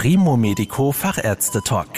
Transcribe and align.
Primo 0.00 0.36
Medico 0.36 0.92
Fachärzte 0.92 1.60
Talk. 1.60 1.88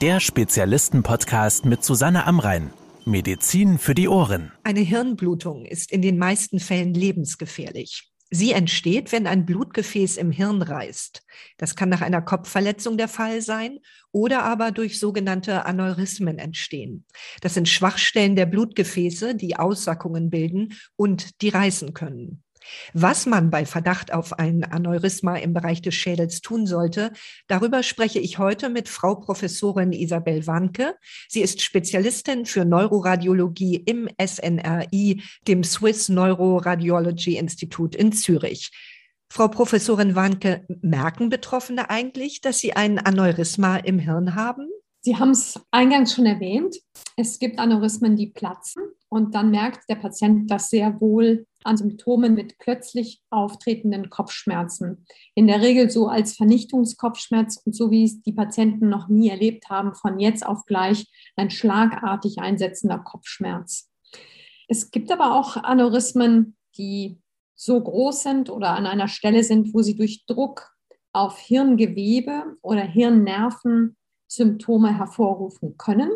Der 0.00 0.18
Spezialisten-Podcast 0.18 1.64
mit 1.64 1.84
Susanne 1.84 2.26
Amrein. 2.26 2.72
Medizin 3.04 3.78
für 3.78 3.94
die 3.94 4.08
Ohren. 4.08 4.50
Eine 4.64 4.80
Hirnblutung 4.80 5.64
ist 5.64 5.92
in 5.92 6.02
den 6.02 6.18
meisten 6.18 6.58
Fällen 6.58 6.92
lebensgefährlich. 6.92 8.10
Sie 8.30 8.50
entsteht, 8.50 9.12
wenn 9.12 9.28
ein 9.28 9.46
Blutgefäß 9.46 10.16
im 10.16 10.32
Hirn 10.32 10.60
reißt. 10.60 11.22
Das 11.56 11.76
kann 11.76 11.88
nach 11.88 12.00
einer 12.00 12.20
Kopfverletzung 12.20 12.98
der 12.98 13.06
Fall 13.06 13.40
sein 13.40 13.78
oder 14.10 14.42
aber 14.42 14.72
durch 14.72 14.98
sogenannte 14.98 15.66
Aneurysmen 15.66 16.40
entstehen. 16.40 17.04
Das 17.42 17.54
sind 17.54 17.68
Schwachstellen 17.68 18.34
der 18.34 18.46
Blutgefäße, 18.46 19.36
die 19.36 19.54
Aussackungen 19.54 20.30
bilden 20.30 20.74
und 20.96 21.40
die 21.42 21.50
reißen 21.50 21.94
können. 21.94 22.42
Was 22.92 23.26
man 23.26 23.50
bei 23.50 23.66
Verdacht 23.66 24.12
auf 24.12 24.38
ein 24.38 24.64
Aneurysma 24.64 25.36
im 25.36 25.52
Bereich 25.52 25.82
des 25.82 25.94
Schädels 25.94 26.40
tun 26.40 26.66
sollte, 26.66 27.12
darüber 27.46 27.82
spreche 27.82 28.18
ich 28.18 28.38
heute 28.38 28.68
mit 28.68 28.88
Frau 28.88 29.16
Professorin 29.16 29.92
Isabel 29.92 30.46
Wanke. 30.46 30.94
Sie 31.28 31.40
ist 31.40 31.62
Spezialistin 31.62 32.46
für 32.46 32.64
Neuroradiologie 32.64 33.76
im 33.76 34.08
SNRI, 34.20 35.22
dem 35.46 35.64
Swiss 35.64 36.08
Neuroradiology 36.08 37.36
Institute 37.36 37.96
in 37.96 38.12
Zürich. 38.12 38.70
Frau 39.28 39.48
Professorin 39.48 40.14
Wanke, 40.14 40.64
merken 40.82 41.28
Betroffene 41.28 41.90
eigentlich, 41.90 42.40
dass 42.40 42.58
sie 42.58 42.74
ein 42.74 42.98
Aneurysma 42.98 43.76
im 43.76 43.98
Hirn 43.98 44.34
haben? 44.34 44.68
Sie 45.06 45.16
haben 45.16 45.30
es 45.30 45.60
eingangs 45.70 46.14
schon 46.14 46.26
erwähnt. 46.26 46.78
Es 47.14 47.38
gibt 47.38 47.60
Aneurysmen, 47.60 48.16
die 48.16 48.26
platzen 48.26 48.82
und 49.08 49.36
dann 49.36 49.52
merkt 49.52 49.88
der 49.88 49.94
Patient 49.94 50.50
das 50.50 50.68
sehr 50.68 51.00
wohl 51.00 51.46
an 51.62 51.76
Symptomen 51.76 52.34
mit 52.34 52.58
plötzlich 52.58 53.22
auftretenden 53.30 54.10
Kopfschmerzen. 54.10 55.06
In 55.36 55.46
der 55.46 55.62
Regel 55.62 55.90
so 55.90 56.08
als 56.08 56.34
Vernichtungskopfschmerz 56.34 57.62
und 57.64 57.76
so 57.76 57.92
wie 57.92 58.02
es 58.02 58.20
die 58.22 58.32
Patienten 58.32 58.88
noch 58.88 59.06
nie 59.06 59.28
erlebt 59.28 59.70
haben, 59.70 59.94
von 59.94 60.18
jetzt 60.18 60.44
auf 60.44 60.64
gleich 60.64 61.06
ein 61.36 61.50
schlagartig 61.50 62.40
einsetzender 62.40 62.98
Kopfschmerz. 62.98 63.88
Es 64.66 64.90
gibt 64.90 65.12
aber 65.12 65.36
auch 65.36 65.56
Aneurysmen, 65.56 66.56
die 66.76 67.20
so 67.54 67.80
groß 67.80 68.24
sind 68.24 68.50
oder 68.50 68.70
an 68.70 68.86
einer 68.86 69.06
Stelle 69.06 69.44
sind, 69.44 69.72
wo 69.72 69.82
sie 69.82 69.94
durch 69.94 70.26
Druck 70.26 70.72
auf 71.12 71.38
Hirngewebe 71.38 72.56
oder 72.60 72.82
Hirnnerven 72.82 73.96
Symptome 74.28 74.96
hervorrufen 74.96 75.76
können. 75.76 76.10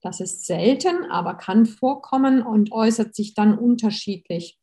Das 0.00 0.20
ist 0.20 0.46
selten, 0.46 1.04
aber 1.10 1.34
kann 1.34 1.66
vorkommen 1.66 2.42
und 2.42 2.72
äußert 2.72 3.14
sich 3.14 3.34
dann 3.34 3.58
unterschiedlich. 3.58 4.58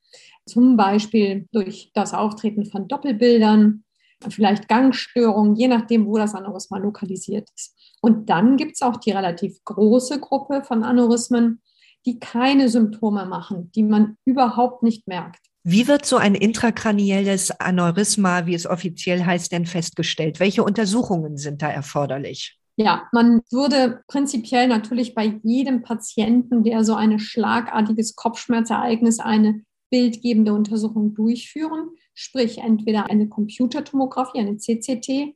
Zum 0.45 0.77
Beispiel 0.77 1.47
durch 1.51 1.91
das 1.93 2.13
Auftreten 2.13 2.65
von 2.65 2.87
Doppelbildern, 2.87 3.83
vielleicht 4.29 4.69
Gangstörungen, 4.69 5.55
je 5.55 5.67
nachdem, 5.67 6.05
wo 6.05 6.17
das 6.17 6.33
Aneurysma 6.35 6.77
lokalisiert 6.77 7.49
ist. 7.55 7.75
Und 8.01 8.29
dann 8.29 8.55
gibt 8.55 8.73
es 8.75 8.81
auch 8.81 8.97
die 8.97 9.11
relativ 9.11 9.63
große 9.65 10.19
Gruppe 10.19 10.63
von 10.63 10.83
Aneurysmen, 10.83 11.61
die 12.05 12.19
keine 12.19 12.69
Symptome 12.69 13.25
machen, 13.25 13.71
die 13.73 13.83
man 13.83 14.17
überhaupt 14.25 14.83
nicht 14.83 15.07
merkt. 15.07 15.39
Wie 15.63 15.87
wird 15.87 16.05
so 16.05 16.17
ein 16.17 16.35
intrakranielles 16.35 17.59
Aneurysma, 17.59 18.45
wie 18.45 18.53
es 18.53 18.67
offiziell 18.67 19.25
heißt, 19.25 19.51
denn 19.51 19.65
festgestellt? 19.65 20.39
Welche 20.39 20.63
Untersuchungen 20.63 21.37
sind 21.37 21.63
da 21.63 21.69
erforderlich? 21.69 22.59
Ja, 22.77 23.07
man 23.13 23.41
würde 23.51 24.03
prinzipiell 24.07 24.67
natürlich 24.67 25.15
bei 25.15 25.39
jedem 25.43 25.81
Patienten, 25.81 26.63
der 26.63 26.83
so 26.83 26.93
ein 26.93 27.19
schlagartiges 27.19 28.15
Kopfschmerzereignis, 28.15 29.19
eine 29.19 29.63
bildgebende 29.89 30.53
Untersuchung 30.53 31.13
durchführen, 31.13 31.91
sprich 32.13 32.57
entweder 32.57 33.09
eine 33.09 33.29
Computertomographie, 33.29 34.39
eine 34.39 34.57
CCT, 34.57 35.35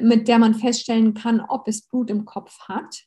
mit 0.00 0.28
der 0.28 0.38
man 0.38 0.54
feststellen 0.54 1.14
kann, 1.14 1.40
ob 1.40 1.66
es 1.66 1.88
Blut 1.88 2.10
im 2.10 2.26
Kopf 2.26 2.58
hat. 2.68 3.04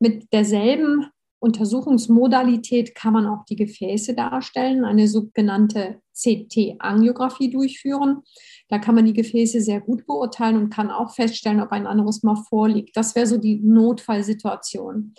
Mit 0.00 0.32
derselben 0.32 1.06
Untersuchungsmodalität 1.42 2.94
kann 2.94 3.12
man 3.12 3.26
auch 3.26 3.44
die 3.46 3.56
Gefäße 3.56 4.14
darstellen, 4.14 4.84
eine 4.84 5.08
sogenannte 5.08 6.00
CT-Angiografie 6.14 7.50
durchführen. 7.50 8.22
Da 8.68 8.78
kann 8.78 8.94
man 8.94 9.06
die 9.06 9.12
Gefäße 9.12 9.60
sehr 9.60 9.80
gut 9.80 10.06
beurteilen 10.06 10.56
und 10.56 10.70
kann 10.70 10.92
auch 10.92 11.12
feststellen, 11.12 11.60
ob 11.60 11.72
ein 11.72 11.88
Aneurysma 11.88 12.36
vorliegt. 12.48 12.96
Das 12.96 13.16
wäre 13.16 13.26
so 13.26 13.38
die 13.38 13.58
Notfallsituation. 13.58 15.14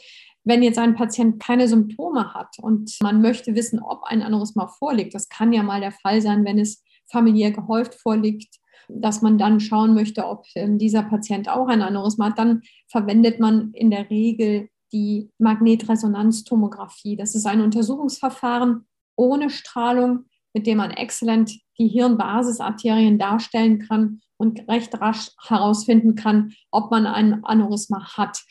Wenn 0.45 0.63
jetzt 0.63 0.79
ein 0.79 0.95
Patient 0.95 1.43
keine 1.43 1.67
Symptome 1.67 2.33
hat 2.33 2.55
und 2.61 2.95
man 3.01 3.21
möchte 3.21 3.53
wissen, 3.53 3.81
ob 3.81 4.03
ein 4.03 4.21
Aneurysma 4.21 4.67
vorliegt, 4.67 5.13
das 5.13 5.27
kann 5.27 5.51
ja 5.51 5.61
mal 5.61 5.81
der 5.81 5.91
Fall 5.91 6.21
sein, 6.21 6.45
wenn 6.45 6.57
es 6.57 6.85
familiär 7.11 7.51
gehäuft 7.51 7.95
vorliegt, 7.95 8.59
dass 8.87 9.21
man 9.21 9.37
dann 9.37 9.59
schauen 9.59 9.93
möchte, 9.93 10.25
ob 10.25 10.45
ähm, 10.55 10.77
dieser 10.77 11.03
Patient 11.03 11.49
auch 11.49 11.67
ein 11.67 11.81
Aneurysma 11.81 12.27
hat, 12.27 12.39
dann 12.39 12.61
verwendet 12.87 13.41
man 13.41 13.71
in 13.73 13.91
der 13.91 14.09
Regel 14.09 14.69
die 14.93 15.31
Magnetresonanztomographie. 15.39 17.17
Das 17.17 17.35
ist 17.35 17.45
ein 17.45 17.61
Untersuchungsverfahren 17.61 18.85
ohne 19.15 19.49
Strahlung, 19.49 20.25
mit 20.53 20.67
dem 20.67 20.77
man 20.77 20.91
exzellent 20.91 21.51
die 21.77 21.87
Hirnbasisarterien 21.87 23.17
darstellen 23.17 23.79
kann 23.79 24.21
und 24.37 24.67
recht 24.69 24.99
rasch 24.99 25.31
herausfinden 25.47 26.15
kann, 26.15 26.53
ob 26.71 26.91
man 26.91 27.05
ein 27.05 27.43
Aneurysma 27.43 28.15
hat. 28.17 28.43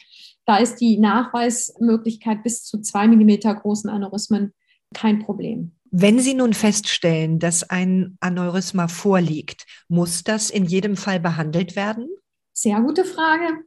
Da 0.44 0.56
ist 0.56 0.76
die 0.76 0.98
Nachweismöglichkeit 0.98 2.42
bis 2.42 2.64
zu 2.64 2.80
zwei 2.80 3.06
Millimeter 3.06 3.54
großen 3.54 3.88
Aneurysmen 3.88 4.52
kein 4.92 5.20
Problem. 5.20 5.72
Wenn 5.90 6.18
Sie 6.18 6.34
nun 6.34 6.54
feststellen, 6.54 7.38
dass 7.38 7.68
ein 7.68 8.16
Aneurysma 8.20 8.88
vorliegt, 8.88 9.66
muss 9.88 10.24
das 10.24 10.50
in 10.50 10.64
jedem 10.64 10.96
Fall 10.96 11.20
behandelt 11.20 11.76
werden? 11.76 12.08
Sehr 12.54 12.80
gute 12.82 13.04
Frage. 13.04 13.64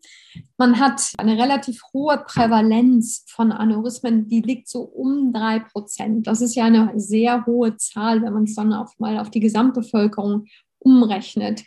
Man 0.57 0.79
hat 0.79 1.11
eine 1.17 1.37
relativ 1.37 1.81
hohe 1.91 2.23
Prävalenz 2.25 3.25
von 3.27 3.51
Aneurysmen, 3.51 4.27
die 4.27 4.41
liegt 4.41 4.69
so 4.69 4.81
um 4.81 5.33
drei 5.33 5.59
Prozent. 5.59 6.27
Das 6.27 6.41
ist 6.41 6.55
ja 6.55 6.65
eine 6.65 6.91
sehr 6.95 7.45
hohe 7.47 7.77
Zahl, 7.77 8.21
wenn 8.21 8.33
man 8.33 8.43
es 8.43 8.53
dann 8.53 8.73
auf, 8.73 8.91
mal 8.99 9.17
auf 9.17 9.31
die 9.31 9.39
Gesamtbevölkerung 9.39 10.45
umrechnet. 10.77 11.63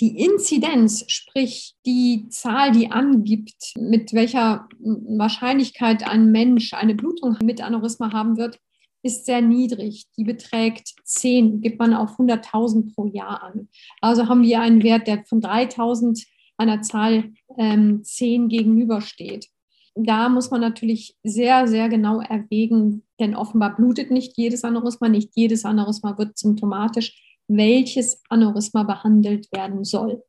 Die 0.00 0.18
Inzidenz, 0.18 1.04
sprich 1.06 1.74
die 1.86 2.28
Zahl, 2.30 2.72
die 2.72 2.90
angibt, 2.90 3.72
mit 3.78 4.12
welcher 4.12 4.68
Wahrscheinlichkeit 4.80 6.06
ein 6.06 6.32
Mensch 6.32 6.74
eine 6.74 6.94
Blutung 6.94 7.38
mit 7.42 7.62
Aneurysma 7.62 8.12
haben 8.12 8.36
wird, 8.36 8.58
ist 9.02 9.24
sehr 9.24 9.40
niedrig. 9.40 10.06
Die 10.18 10.24
beträgt 10.24 10.94
10, 11.04 11.60
gibt 11.60 11.78
man 11.78 11.94
auf 11.94 12.18
100.000 12.18 12.92
pro 12.92 13.06
Jahr 13.06 13.42
an. 13.42 13.68
Also 14.00 14.28
haben 14.28 14.42
wir 14.42 14.60
einen 14.60 14.82
Wert, 14.82 15.06
der 15.06 15.24
von 15.24 15.40
3.000 15.40 16.26
einer 16.56 16.82
Zahl 16.82 17.32
ähm, 17.58 18.02
10 18.02 18.48
gegenübersteht. 18.48 19.48
Da 19.94 20.28
muss 20.28 20.50
man 20.50 20.60
natürlich 20.60 21.16
sehr, 21.24 21.66
sehr 21.66 21.88
genau 21.88 22.20
erwägen, 22.20 23.02
denn 23.18 23.34
offenbar 23.34 23.76
blutet 23.76 24.10
nicht 24.10 24.36
jedes 24.36 24.62
Aneurysma, 24.62 25.08
nicht 25.08 25.30
jedes 25.34 25.64
Aneurysma 25.64 26.18
wird 26.18 26.36
symptomatisch, 26.36 27.38
welches 27.48 28.20
Aneurysma 28.28 28.82
behandelt 28.82 29.50
werden 29.52 29.84
soll. 29.84 30.22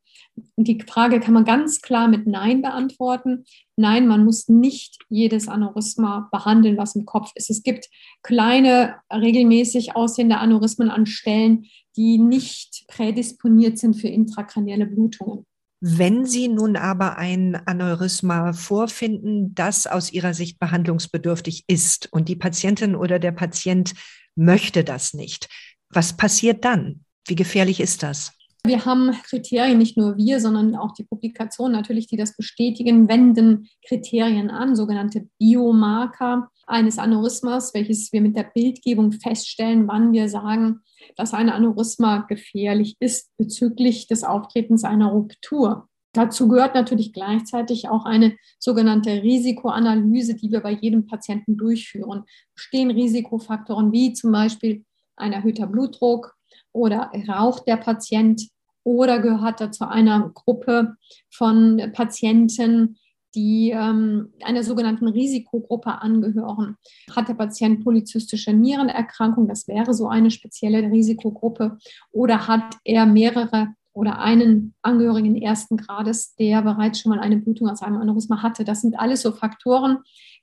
Die 0.56 0.80
Frage 0.88 1.20
kann 1.20 1.34
man 1.34 1.46
ganz 1.46 1.82
klar 1.82 2.08
mit 2.08 2.28
Nein 2.28 2.62
beantworten. 2.62 3.44
Nein, 3.76 4.08
man 4.08 4.24
muss 4.24 4.48
nicht 4.48 5.00
jedes 5.10 5.48
Aneurysma 5.48 6.30
behandeln, 6.32 6.78
was 6.78 6.96
im 6.96 7.06
Kopf 7.06 7.32
ist. 7.36 7.50
Es 7.50 7.64
gibt 7.64 7.90
kleine, 8.24 8.96
regelmäßig 9.12 9.96
aussehende 9.96 10.38
Aneurysmen 10.38 10.90
an 10.90 11.08
Stellen, 11.08 11.66
die 11.96 12.20
nicht 12.20 12.86
prädisponiert 12.88 13.80
sind 13.80 13.96
für 13.96 14.08
intrakranielle 14.08 14.86
Blutungen. 14.86 15.46
Wenn 15.80 16.26
Sie 16.26 16.48
nun 16.48 16.76
aber 16.76 17.18
ein 17.18 17.56
Aneurysma 17.68 18.54
vorfinden, 18.54 19.54
das 19.54 19.86
aus 19.86 20.12
Ihrer 20.12 20.34
Sicht 20.34 20.60
behandlungsbedürftig 20.60 21.66
ist 21.68 22.12
und 22.12 22.30
die 22.30 22.36
Patientin 22.36 22.96
oder 22.96 23.20
der 23.20 23.32
Patient 23.32 23.94
möchte 24.36 24.84
das 24.84 25.14
nicht, 25.14 25.48
was 25.90 26.18
passiert 26.18 26.66
dann? 26.66 27.04
Wie 27.28 27.36
gefährlich 27.36 27.80
ist 27.80 28.02
das? 28.02 28.34
Wir 28.66 28.86
haben 28.86 29.12
Kriterien, 29.24 29.78
nicht 29.78 29.98
nur 29.98 30.18
wir, 30.18 30.42
sondern 30.42 30.76
auch 30.76 30.94
die 30.94 31.04
Publikationen 31.04 31.74
natürlich, 31.74 32.08
die 32.08 32.18
das 32.18 32.36
bestätigen, 32.36 33.08
wenden 33.08 33.70
Kriterien 33.88 34.50
an, 34.50 34.76
sogenannte 34.76 35.30
Biomarker 35.40 36.50
eines 36.68 37.00
Aneurysmas, 37.00 37.74
welches 37.74 38.12
wir 38.12 38.22
mit 38.22 38.36
der 38.36 38.44
Bildgebung 38.44 39.14
feststellen, 39.14 39.88
wann 39.88 40.12
wir 40.12 40.30
sagen, 40.30 40.82
dass 41.16 41.34
ein 41.34 41.50
Aneurysma 41.50 42.26
gefährlich 42.28 42.96
ist 43.00 43.32
bezüglich 43.38 44.08
des 44.08 44.24
Auftretens 44.24 44.84
einer 44.84 45.08
Ruptur. 45.08 45.88
Dazu 46.14 46.48
gehört 46.48 46.76
natürlich 46.76 47.14
gleichzeitig 47.14 47.90
auch 47.90 48.06
eine 48.06 48.36
sogenannte 48.60 49.22
Risikoanalyse, 49.24 50.36
die 50.36 50.52
wir 50.52 50.62
bei 50.62 50.72
jedem 50.72 51.06
Patienten 51.06 51.58
durchführen. 51.58 52.24
Bestehen 52.56 52.92
Risikofaktoren 52.92 53.92
wie 53.92 54.14
zum 54.14 54.32
Beispiel 54.32 54.84
ein 55.16 55.34
erhöhter 55.34 55.68
Blutdruck 55.68 56.36
oder 56.74 57.12
raucht 57.28 57.68
der 57.68 57.78
Patient 57.78 58.48
oder 58.84 59.20
gehört 59.20 59.62
er 59.62 59.72
zu 59.72 59.88
einer 59.88 60.32
Gruppe 60.34 60.96
von 61.30 61.92
Patienten, 61.94 62.98
die 63.36 63.72
ähm, 63.72 64.34
einer 64.44 64.64
sogenannten 64.64 65.08
Risikogruppe 65.08 66.02
angehören. 66.02 66.78
Hat 67.16 67.28
der 67.28 67.34
Patient 67.34 67.84
polyzystische 67.84 68.54
Nierenerkrankung, 68.54 69.48
das 69.48 69.68
wäre 69.68 69.94
so 69.94 70.08
eine 70.08 70.32
spezielle 70.32 70.92
Risikogruppe, 70.92 71.78
oder 72.12 72.48
hat 72.48 72.76
er 72.84 73.06
mehrere 73.06 73.70
oder 73.94 74.20
einen 74.20 74.76
Angehörigen 74.84 75.36
ersten 75.36 75.78
Grades, 75.78 76.36
der 76.36 76.62
bereits 76.62 77.00
schon 77.00 77.10
mal 77.10 77.20
eine 77.20 77.38
Blutung 77.38 77.68
aus 77.68 77.82
einem 77.82 77.98
Aneurysma 77.98 78.44
hatte. 78.44 78.64
Das 78.64 78.82
sind 78.82 79.00
alles 79.00 79.24
so 79.24 79.32
Faktoren, 79.32 79.98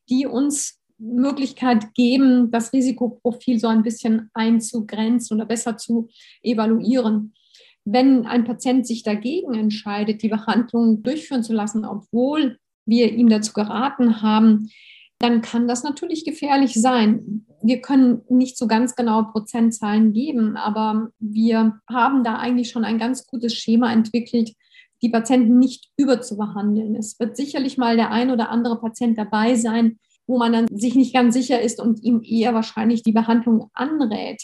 die 0.09 0.27
uns 0.27 0.81
Möglichkeit 0.99 1.95
geben, 1.95 2.51
das 2.51 2.73
Risikoprofil 2.73 3.59
so 3.59 3.69
ein 3.69 3.83
bisschen 3.83 4.31
einzugrenzen 4.35 5.37
oder 5.37 5.47
besser 5.47 5.77
zu 5.77 6.09
evaluieren. 6.43 7.35
Wenn 7.85 8.27
ein 8.27 8.45
Patient 8.45 8.87
sich 8.87 9.03
dagegen 9.03 9.55
entscheidet, 9.55 10.23
die 10.23 10.29
Behandlung 10.29 11.03
durchführen 11.03 11.45
zu 11.45 11.53
lassen, 11.53 11.85
obwohl 11.85 12.59
wir 12.87 13.13
ihm 13.13 13.29
dazu 13.29 13.53
geraten 13.53 14.23
haben, 14.23 14.71
dann 15.19 15.41
kann 15.43 15.69
das 15.69 15.83
natürlich 15.85 16.25
gefährlich 16.25 16.75
sein. 16.75 17.47
Wir 17.63 17.81
können 17.81 18.23
nicht 18.29 18.59
so 18.59 18.67
ganz 18.67 18.95
genaue 18.95 19.25
Prozentzahlen 19.33 20.13
geben, 20.13 20.57
aber 20.57 21.09
wir 21.19 21.81
haben 21.89 22.25
da 22.25 22.37
eigentlich 22.37 22.71
schon 22.71 22.85
ein 22.85 22.99
ganz 22.99 23.27
gutes 23.27 23.55
Schema 23.55 23.93
entwickelt, 23.93 24.53
die 25.03 25.09
Patienten 25.09 25.59
nicht 25.59 25.91
überzubehandeln. 25.97 26.97
Es 26.97 27.19
wird 27.21 27.37
sicherlich 27.37 27.79
mal 27.79 27.97
der 27.97 28.11
ein 28.11 28.31
oder 28.31 28.51
andere 28.51 28.81
Patient 28.81 29.17
dabei 29.17 29.55
sein, 29.55 29.99
wo 30.27 30.39
man 30.39 30.53
dann 30.53 30.67
sich 30.69 30.95
nicht 30.95 31.15
ganz 31.15 31.35
sicher 31.35 31.61
ist 31.61 31.81
und 31.81 32.03
ihm 32.03 32.23
eher 32.25 32.55
wahrscheinlich 32.55 33.03
die 33.03 33.13
Behandlung 33.13 33.71
anrät. 33.75 34.43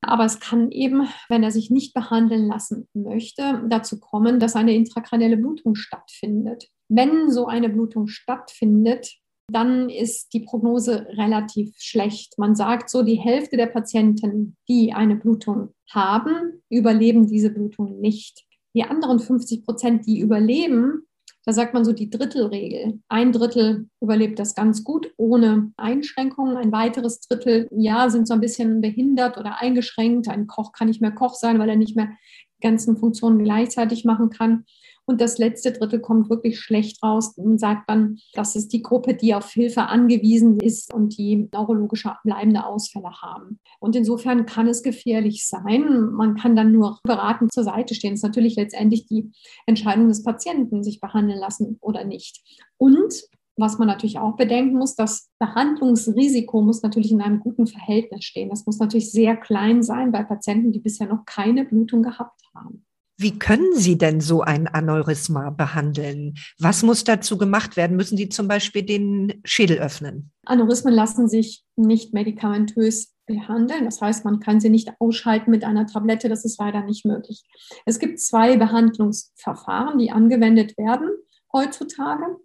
Aber 0.00 0.24
es 0.24 0.40
kann 0.40 0.70
eben, 0.70 1.08
wenn 1.28 1.42
er 1.42 1.50
sich 1.50 1.70
nicht 1.70 1.94
behandeln 1.94 2.46
lassen 2.48 2.88
möchte, 2.92 3.62
dazu 3.68 3.98
kommen, 4.00 4.38
dass 4.38 4.56
eine 4.56 4.74
intrakranielle 4.74 5.36
Blutung 5.36 5.74
stattfindet. 5.74 6.68
Wenn 6.88 7.30
so 7.30 7.46
eine 7.46 7.68
Blutung 7.68 8.06
stattfindet, 8.06 9.14
dann 9.50 9.90
ist 9.90 10.32
die 10.32 10.40
Prognose 10.40 11.06
relativ 11.10 11.74
schlecht. 11.78 12.38
Man 12.38 12.54
sagt 12.54 12.88
so, 12.88 13.02
die 13.02 13.16
Hälfte 13.16 13.56
der 13.56 13.66
Patienten, 13.66 14.56
die 14.68 14.92
eine 14.92 15.16
Blutung 15.16 15.74
haben, 15.90 16.62
überleben 16.70 17.26
diese 17.26 17.50
Blutung 17.50 18.00
nicht. 18.00 18.44
Die 18.74 18.84
anderen 18.84 19.20
50 19.20 19.64
Prozent, 19.64 20.06
die 20.06 20.18
überleben, 20.18 21.06
da 21.46 21.52
sagt 21.52 21.74
man 21.74 21.84
so 21.84 21.92
die 21.92 22.08
Drittelregel. 22.08 23.00
Ein 23.08 23.32
Drittel 23.32 23.88
überlebt 24.00 24.38
das 24.38 24.54
ganz 24.54 24.82
gut 24.82 25.12
ohne 25.18 25.72
Einschränkungen. 25.76 26.56
Ein 26.56 26.72
weiteres 26.72 27.20
Drittel, 27.20 27.68
ja, 27.70 28.08
sind 28.08 28.26
so 28.26 28.32
ein 28.32 28.40
bisschen 28.40 28.80
behindert 28.80 29.36
oder 29.36 29.60
eingeschränkt. 29.60 30.28
Ein 30.28 30.46
Koch 30.46 30.72
kann 30.72 30.88
nicht 30.88 31.02
mehr 31.02 31.12
Koch 31.12 31.34
sein, 31.34 31.58
weil 31.58 31.68
er 31.68 31.76
nicht 31.76 31.96
mehr 31.96 32.08
die 32.56 32.66
ganzen 32.66 32.96
Funktionen 32.96 33.44
gleichzeitig 33.44 34.06
machen 34.06 34.30
kann. 34.30 34.64
Und 35.06 35.20
das 35.20 35.38
letzte 35.38 35.72
Drittel 35.72 36.00
kommt 36.00 36.30
wirklich 36.30 36.60
schlecht 36.60 37.02
raus 37.02 37.36
und 37.36 37.58
sagt 37.58 37.88
dann, 37.88 38.18
das 38.32 38.56
ist 38.56 38.72
die 38.72 38.82
Gruppe, 38.82 39.14
die 39.14 39.34
auf 39.34 39.50
Hilfe 39.50 39.82
angewiesen 39.82 40.58
ist 40.60 40.92
und 40.92 41.16
die 41.18 41.48
neurologische 41.52 42.14
bleibende 42.24 42.64
Ausfälle 42.64 43.10
haben. 43.20 43.58
Und 43.80 43.96
insofern 43.96 44.46
kann 44.46 44.66
es 44.66 44.82
gefährlich 44.82 45.46
sein. 45.46 46.10
Man 46.12 46.36
kann 46.36 46.56
dann 46.56 46.72
nur 46.72 46.98
beratend 47.04 47.52
zur 47.52 47.64
Seite 47.64 47.94
stehen. 47.94 48.14
Es 48.14 48.20
ist 48.20 48.24
natürlich 48.24 48.56
letztendlich 48.56 49.06
die 49.06 49.30
Entscheidung 49.66 50.08
des 50.08 50.22
Patienten, 50.22 50.82
sich 50.82 51.00
behandeln 51.00 51.38
lassen 51.38 51.76
oder 51.80 52.04
nicht. 52.04 52.42
Und 52.78 53.24
was 53.56 53.78
man 53.78 53.86
natürlich 53.86 54.18
auch 54.18 54.36
bedenken 54.36 54.78
muss, 54.78 54.96
das 54.96 55.30
Behandlungsrisiko 55.38 56.60
muss 56.62 56.82
natürlich 56.82 57.12
in 57.12 57.20
einem 57.20 57.40
guten 57.40 57.66
Verhältnis 57.66 58.24
stehen. 58.24 58.50
Das 58.50 58.66
muss 58.66 58.78
natürlich 58.78 59.12
sehr 59.12 59.36
klein 59.36 59.82
sein 59.82 60.10
bei 60.10 60.24
Patienten, 60.24 60.72
die 60.72 60.80
bisher 60.80 61.06
noch 61.06 61.24
keine 61.24 61.64
Blutung 61.64 62.02
gehabt 62.02 62.40
haben. 62.54 62.84
Wie 63.16 63.38
können 63.38 63.76
Sie 63.76 63.96
denn 63.96 64.20
so 64.20 64.40
ein 64.40 64.66
Aneurysma 64.66 65.50
behandeln? 65.50 66.34
Was 66.58 66.82
muss 66.82 67.04
dazu 67.04 67.38
gemacht 67.38 67.76
werden? 67.76 67.96
Müssen 67.96 68.16
Sie 68.16 68.28
zum 68.28 68.48
Beispiel 68.48 68.82
den 68.82 69.40
Schädel 69.44 69.78
öffnen? 69.78 70.32
Aneurysmen 70.44 70.92
lassen 70.92 71.28
sich 71.28 71.64
nicht 71.76 72.12
medikamentös 72.12 73.14
behandeln. 73.26 73.84
Das 73.84 74.00
heißt, 74.00 74.24
man 74.24 74.40
kann 74.40 74.60
sie 74.60 74.68
nicht 74.68 74.90
ausschalten 74.98 75.50
mit 75.50 75.64
einer 75.64 75.86
Tablette. 75.86 76.28
Das 76.28 76.44
ist 76.44 76.58
leider 76.58 76.82
nicht 76.82 77.06
möglich. 77.06 77.42
Es 77.86 77.98
gibt 77.98 78.20
zwei 78.20 78.56
Behandlungsverfahren, 78.56 79.98
die 79.98 80.10
angewendet 80.10 80.76
werden 80.76 81.08
heutzutage. 81.52 82.36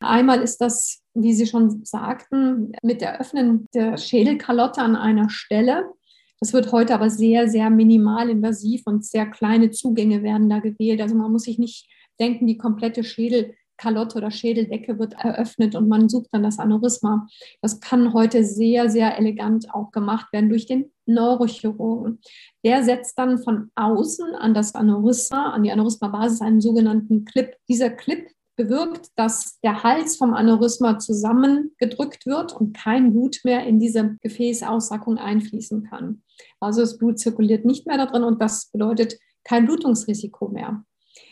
Einmal 0.00 0.42
ist 0.42 0.60
das, 0.60 1.00
wie 1.14 1.32
Sie 1.32 1.46
schon 1.46 1.84
sagten, 1.84 2.72
mit 2.82 3.00
der 3.00 3.20
Öffnen 3.20 3.66
der 3.74 3.96
Schädelkalotte 3.96 4.82
an 4.82 4.96
einer 4.96 5.30
Stelle 5.30 5.92
das 6.42 6.52
wird 6.52 6.72
heute 6.72 6.92
aber 6.92 7.08
sehr, 7.08 7.48
sehr 7.48 7.70
minimal 7.70 8.28
invasiv 8.28 8.82
und 8.86 9.04
sehr 9.04 9.26
kleine 9.26 9.70
Zugänge 9.70 10.24
werden 10.24 10.50
da 10.50 10.58
gewählt. 10.58 11.00
Also 11.00 11.14
man 11.14 11.30
muss 11.30 11.44
sich 11.44 11.56
nicht 11.56 11.88
denken, 12.18 12.48
die 12.48 12.58
komplette 12.58 13.04
Schädelkalotte 13.04 14.18
oder 14.18 14.32
Schädeldecke 14.32 14.98
wird 14.98 15.14
eröffnet 15.14 15.76
und 15.76 15.86
man 15.86 16.08
sucht 16.08 16.30
dann 16.32 16.42
das 16.42 16.58
Aneurysma. 16.58 17.28
Das 17.60 17.78
kann 17.78 18.12
heute 18.12 18.44
sehr, 18.44 18.90
sehr 18.90 19.16
elegant 19.16 19.72
auch 19.72 19.92
gemacht 19.92 20.32
werden 20.32 20.48
durch 20.48 20.66
den 20.66 20.90
Neurochirurgen. 21.06 22.18
Der 22.64 22.82
setzt 22.82 23.16
dann 23.20 23.38
von 23.38 23.70
außen 23.76 24.34
an 24.34 24.52
das 24.52 24.74
Aneurysma, 24.74 25.52
an 25.52 25.62
die 25.62 25.70
Aneurysma-Basis 25.70 26.40
einen 26.40 26.60
sogenannten 26.60 27.24
Clip. 27.24 27.54
Dieser 27.68 27.90
Clip 27.90 28.26
bewirkt, 28.56 29.08
dass 29.16 29.60
der 29.60 29.82
Hals 29.82 30.16
vom 30.16 30.34
Aneurysma 30.34 30.98
zusammengedrückt 30.98 32.26
wird 32.26 32.52
und 32.54 32.76
kein 32.76 33.12
Blut 33.12 33.40
mehr 33.44 33.66
in 33.66 33.78
diese 33.78 34.16
Gefäßaussackung 34.20 35.18
einfließen 35.18 35.84
kann. 35.84 36.22
Also 36.60 36.80
das 36.80 36.98
Blut 36.98 37.18
zirkuliert 37.18 37.64
nicht 37.64 37.86
mehr 37.86 37.96
da 37.96 38.06
drin 38.06 38.24
und 38.24 38.40
das 38.40 38.70
bedeutet 38.70 39.18
kein 39.44 39.66
Blutungsrisiko 39.66 40.48
mehr. 40.48 40.84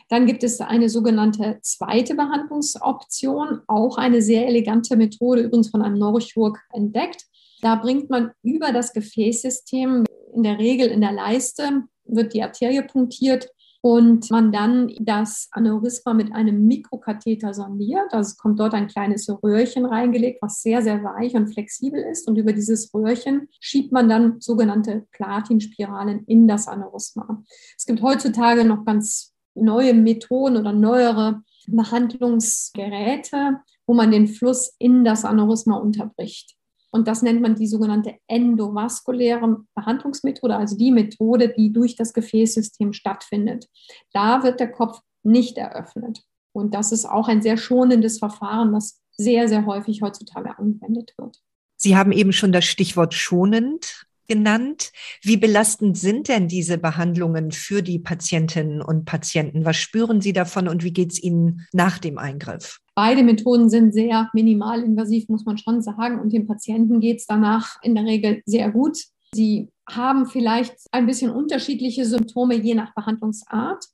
Dann 0.09 0.27
gibt 0.27 0.43
es 0.43 0.61
eine 0.61 0.89
sogenannte 0.89 1.59
zweite 1.63 2.15
Behandlungsoption, 2.15 3.61
auch 3.69 3.97
eine 3.97 4.23
sehr 4.23 4.49
elegante 4.49 4.97
Methode, 4.97 5.43
übrigens 5.43 5.71
von 5.71 5.83
einem 5.83 5.99
Neurochirurg 5.99 6.59
entdeckt. 6.73 7.27
Da 7.61 7.77
bringt 7.77 8.11
man 8.11 8.33
über 8.43 8.73
das 8.73 8.93
Gefäßsystem, 8.93 10.05
in 10.35 10.43
der 10.43 10.59
Regel 10.59 10.89
in 10.89 11.01
der 11.01 11.13
Leiste, 11.13 11.85
wird 12.05 12.35
die 12.35 12.43
Arterie 12.43 12.83
punktiert 12.83 13.49
und 13.83 14.31
man 14.31 14.53
dann 14.53 14.93
das 15.01 15.49
Aneurysma 15.53 16.13
mit 16.13 16.35
einem 16.35 16.67
Mikrokatheter 16.67 17.55
sondiert. 17.55 18.13
Also 18.13 18.31
es 18.31 18.37
kommt 18.37 18.61
dort 18.61 18.75
ein 18.75 18.89
kleines 18.89 19.29
Röhrchen 19.43 19.87
reingelegt, 19.87 20.43
was 20.43 20.61
sehr, 20.61 20.83
sehr 20.83 21.03
weich 21.03 21.35
und 21.35 21.53
flexibel 21.53 22.01
ist. 22.01 22.29
Und 22.29 22.37
über 22.37 22.53
dieses 22.53 22.93
Röhrchen 22.93 23.49
schiebt 23.59 23.93
man 23.93 24.09
dann 24.09 24.41
sogenannte 24.41 25.07
Platinspiralen 25.13 26.25
in 26.27 26.47
das 26.47 26.69
Aneurysma. 26.69 27.43
Es 27.77 27.87
gibt 27.87 28.03
heutzutage 28.03 28.65
noch 28.65 28.85
ganz 28.85 29.33
neue 29.55 29.95
Methoden 29.95 30.59
oder 30.59 30.73
neuere 30.73 31.43
Behandlungsgeräte, 31.67 33.61
wo 33.87 33.95
man 33.95 34.11
den 34.11 34.29
Fluss 34.29 34.75
in 34.79 35.05
das 35.05 35.25
Aneurysma 35.25 35.77
unterbricht. 35.77 36.57
Und 36.91 37.07
das 37.07 37.23
nennt 37.23 37.41
man 37.41 37.55
die 37.55 37.69
sogenannte 37.69 38.17
endovaskuläre 38.27 39.65
Behandlungsmethode, 39.75 40.57
also 40.57 40.77
die 40.77 40.91
Methode, 40.91 41.49
die 41.57 41.73
durch 41.73 41.97
das 41.97 42.13
Gefäßsystem 42.13 42.93
stattfindet. 42.93 43.69
Da 44.13 44.43
wird 44.43 44.61
der 44.61 44.73
Kopf 44.73 45.01
nicht 45.23 45.57
eröffnet. 45.57 46.23
Und 46.53 46.75
das 46.75 46.93
ist 46.93 47.07
auch 47.07 47.29
ein 47.29 47.43
sehr 47.43 47.57
schonendes 47.57 48.19
Verfahren, 48.19 48.73
was 48.73 49.01
sehr, 49.13 49.49
sehr 49.49 49.67
häufig 49.67 50.03
heutzutage 50.03 50.59
angewendet 50.59 51.15
wird. 51.17 51.37
Sie 51.77 51.97
haben 51.97 52.13
eben 52.13 52.33
schon 52.33 52.53
das 52.53 52.65
Stichwort 52.65 53.15
schonend 53.15 54.07
genannt. 54.27 54.93
Wie 55.23 55.37
belastend 55.37 55.99
sind 55.99 56.29
denn 56.29 56.47
diese 56.47 56.79
Behandlungen 56.79 57.51
für 57.51 57.83
die 57.83 57.99
Patientinnen 57.99 58.81
und 58.81 59.05
Patienten? 59.05 59.65
Was 59.65 59.77
spüren 59.77 60.21
Sie 60.21 60.33
davon 60.33 60.69
und 60.69 60.85
wie 60.85 60.93
geht 60.93 61.13
es 61.13 61.23
Ihnen 61.23 61.67
nach 61.73 61.99
dem 61.99 62.17
Eingriff? 62.17 62.81
Beide 63.03 63.23
Methoden 63.23 63.71
sind 63.71 63.95
sehr 63.95 64.29
minimalinvasiv, 64.35 65.31
muss 65.31 65.47
man 65.47 65.57
schon 65.57 65.81
sagen. 65.81 66.21
Und 66.21 66.35
dem 66.35 66.47
Patienten 66.47 67.01
geht 67.01 67.21
es 67.21 67.27
danach 67.27 67.83
in 67.83 67.95
der 67.95 68.05
Regel 68.05 68.43
sehr 68.45 68.71
gut. 68.71 68.99
Sie 69.33 69.71
haben 69.89 70.27
vielleicht 70.27 70.75
ein 70.93 71.07
bisschen 71.07 71.31
unterschiedliche 71.31 72.05
Symptome 72.05 72.57
je 72.57 72.75
nach 72.75 72.93
Behandlungsart. 72.95 73.87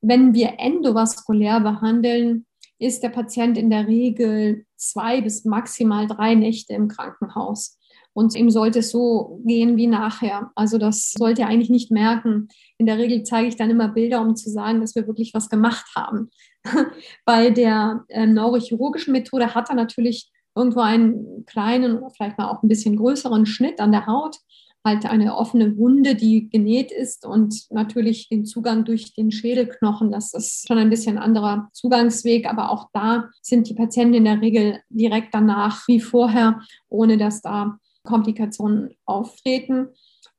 Wenn 0.00 0.34
wir 0.34 0.54
endovaskulär 0.58 1.58
behandeln, 1.58 2.46
ist 2.78 3.02
der 3.02 3.08
Patient 3.08 3.58
in 3.58 3.70
der 3.70 3.88
Regel 3.88 4.66
zwei 4.76 5.20
bis 5.20 5.44
maximal 5.44 6.06
drei 6.06 6.36
Nächte 6.36 6.74
im 6.74 6.86
Krankenhaus. 6.86 7.77
Und 8.12 8.34
ihm 8.34 8.50
sollte 8.50 8.80
es 8.80 8.90
so 8.90 9.40
gehen 9.44 9.76
wie 9.76 9.86
nachher. 9.86 10.50
Also 10.54 10.78
das 10.78 11.12
sollte 11.12 11.42
er 11.42 11.48
eigentlich 11.48 11.70
nicht 11.70 11.90
merken. 11.90 12.48
In 12.76 12.86
der 12.86 12.98
Regel 12.98 13.22
zeige 13.22 13.48
ich 13.48 13.56
dann 13.56 13.70
immer 13.70 13.88
Bilder, 13.88 14.20
um 14.20 14.34
zu 14.34 14.50
sagen, 14.50 14.80
dass 14.80 14.94
wir 14.94 15.06
wirklich 15.06 15.34
was 15.34 15.48
gemacht 15.48 15.86
haben. 15.94 16.30
Bei 17.24 17.50
der 17.50 18.04
äh, 18.08 18.26
neurochirurgischen 18.26 19.12
Methode 19.12 19.54
hat 19.54 19.68
er 19.68 19.76
natürlich 19.76 20.30
irgendwo 20.56 20.80
einen 20.80 21.46
kleinen 21.46 21.98
oder 21.98 22.10
vielleicht 22.10 22.38
mal 22.38 22.48
auch 22.48 22.62
ein 22.62 22.68
bisschen 22.68 22.96
größeren 22.96 23.46
Schnitt 23.46 23.80
an 23.80 23.92
der 23.92 24.06
Haut, 24.06 24.36
halt 24.84 25.06
eine 25.06 25.36
offene 25.36 25.76
Wunde, 25.76 26.14
die 26.14 26.48
genäht 26.48 26.92
ist 26.92 27.26
und 27.26 27.66
natürlich 27.70 28.28
den 28.28 28.44
Zugang 28.46 28.84
durch 28.84 29.14
den 29.14 29.30
Schädelknochen. 29.30 30.10
Das 30.10 30.32
ist 30.34 30.66
schon 30.66 30.78
ein 30.78 30.90
bisschen 30.90 31.18
anderer 31.18 31.68
Zugangsweg, 31.72 32.48
aber 32.48 32.70
auch 32.70 32.88
da 32.92 33.28
sind 33.42 33.68
die 33.68 33.74
Patienten 33.74 34.14
in 34.14 34.24
der 34.24 34.40
Regel 34.40 34.80
direkt 34.88 35.34
danach 35.34 35.86
wie 35.88 36.00
vorher, 36.00 36.60
ohne 36.88 37.18
dass 37.18 37.42
da 37.42 37.78
Komplikationen 38.04 38.90
auftreten. 39.04 39.88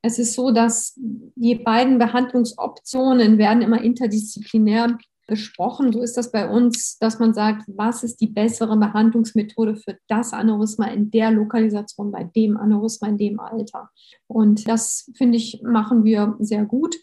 Es 0.02 0.18
ist 0.18 0.34
so, 0.34 0.52
dass 0.52 0.94
die 0.98 1.56
beiden 1.56 2.00
Behandlungsoptionen 2.00 3.38
werden 3.38 3.62
immer 3.62 3.82
interdisziplinär 3.82 4.98
besprochen. 5.30 5.94
So 5.94 6.02
ist 6.02 6.18
das 6.18 6.32
bei 6.32 6.50
uns, 6.50 6.98
dass 6.98 7.20
man 7.20 7.34
sagt, 7.34 7.64
was 7.68 8.04
ist 8.04 8.20
die 8.20 8.28
bessere 8.28 8.76
Behandlungsmethode 8.76 9.76
für 9.76 9.98
das 10.08 10.34
Aneurysma 10.34 10.88
in 10.88 11.12
der 11.12 11.32
Lokalisation, 11.32 12.12
bei 12.12 12.24
dem 12.24 12.58
Aneurysma 12.58 13.08
in 13.08 13.18
dem 13.18 13.40
Alter. 13.40 13.90
Und 14.28 14.68
das, 14.68 15.12
finde 15.16 15.38
ich, 15.38 15.62
machen 15.64 16.04
wir 16.04 16.36
sehr 16.40 16.66
gut. 16.66 16.96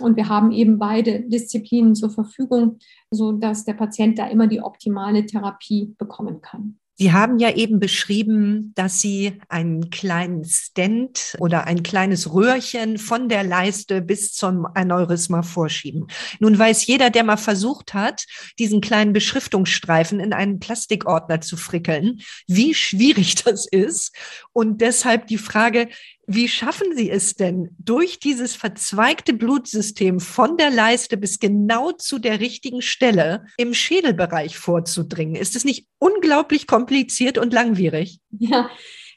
Und 0.00 0.16
wir 0.16 0.28
haben 0.28 0.52
eben 0.52 0.78
beide 0.78 1.20
Disziplinen 1.20 1.94
zur 1.94 2.10
Verfügung, 2.10 2.78
sodass 3.10 3.64
der 3.64 3.74
Patient 3.74 4.18
da 4.18 4.26
immer 4.26 4.46
die 4.46 4.62
optimale 4.62 5.26
Therapie 5.26 5.94
bekommen 5.98 6.40
kann. 6.40 6.78
Sie 6.96 7.12
haben 7.12 7.38
ja 7.38 7.54
eben 7.54 7.80
beschrieben, 7.80 8.72
dass 8.74 9.00
Sie 9.00 9.40
einen 9.48 9.90
kleinen 9.90 10.44
Stent 10.44 11.36
oder 11.38 11.66
ein 11.66 11.82
kleines 11.82 12.32
Röhrchen 12.32 12.98
von 12.98 13.28
der 13.28 13.44
Leiste 13.44 14.02
bis 14.02 14.34
zum 14.34 14.66
Aneurysma 14.66 15.42
vorschieben. 15.42 16.06
Nun 16.38 16.58
weiß 16.58 16.86
jeder, 16.86 17.10
der 17.10 17.24
mal 17.24 17.38
versucht 17.38 17.94
hat, 17.94 18.26
diesen 18.58 18.80
kleinen 18.82 19.14
Beschriftungsstreifen 19.14 20.20
in 20.20 20.32
einen 20.34 20.60
Plastikordner 20.60 21.40
zu 21.40 21.56
frickeln, 21.56 22.20
wie 22.46 22.74
schwierig 22.74 23.34
das 23.44 23.66
ist. 23.66 24.14
Und 24.52 24.82
deshalb 24.82 25.26
die 25.28 25.38
Frage, 25.38 25.88
wie 26.26 26.48
schaffen 26.48 26.94
Sie 26.94 27.10
es 27.10 27.34
denn, 27.34 27.74
durch 27.78 28.20
dieses 28.20 28.54
verzweigte 28.54 29.32
Blutsystem 29.32 30.20
von 30.20 30.56
der 30.56 30.70
Leiste 30.70 31.16
bis 31.16 31.40
genau 31.40 31.92
zu 31.92 32.18
der 32.18 32.40
richtigen 32.40 32.80
Stelle 32.80 33.46
im 33.56 33.74
Schädelbereich 33.74 34.56
vorzudringen? 34.56 35.34
Ist 35.34 35.56
es 35.56 35.64
nicht 35.64 35.88
unglaublich 35.98 36.66
kompliziert 36.66 37.38
und 37.38 37.52
langwierig? 37.52 38.20
Ja, 38.30 38.70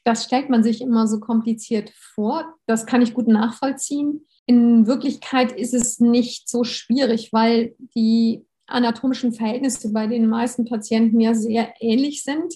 das 0.04 0.26
stellt 0.26 0.50
man 0.50 0.64
sich 0.64 0.82
immer 0.82 1.08
so 1.08 1.20
kompliziert 1.20 1.92
vor. 2.16 2.56
Das 2.66 2.86
kann 2.86 3.02
ich 3.02 3.14
gut 3.14 3.28
nachvollziehen. 3.28 4.26
In 4.48 4.88
Wirklichkeit 4.88 5.52
ist 5.52 5.74
es 5.74 6.00
nicht 6.00 6.50
so 6.50 6.64
schwierig, 6.64 7.34
weil 7.34 7.76
die 7.96 8.46
anatomischen 8.68 9.34
Verhältnisse 9.34 9.92
bei 9.92 10.08
den 10.08 10.28
meisten 10.28 10.66
Patienten 10.66 11.20
ja 11.20 11.34
sehr 11.34 11.74
ähnlich 11.80 12.24
sind. 12.24 12.54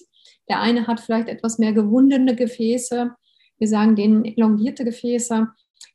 Der 0.48 0.60
eine 0.60 0.86
hat 0.86 1.00
vielleicht 1.00 1.28
etwas 1.28 1.58
mehr 1.58 1.72
gewundene 1.72 2.34
Gefäße, 2.34 3.12
wir 3.60 3.68
sagen 3.68 3.94
denen 3.94 4.24
elongierte 4.24 4.84
Gefäße, 4.84 5.48